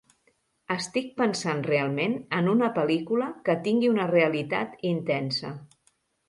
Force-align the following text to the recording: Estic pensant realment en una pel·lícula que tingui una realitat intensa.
Estic 0.75 1.11
pensant 1.19 1.61
realment 1.67 2.15
en 2.37 2.49
una 2.53 2.69
pel·lícula 2.79 3.27
que 3.51 3.57
tingui 3.69 3.91
una 3.93 4.09
realitat 4.13 4.75
intensa. 4.95 5.55